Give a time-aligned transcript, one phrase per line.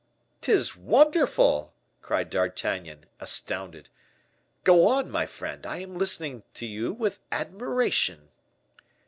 [0.41, 3.87] "'Tis wonderful," cried D'Artagnan, astounded.
[4.63, 8.29] "Go on, my friend, I am listening to you with admiration."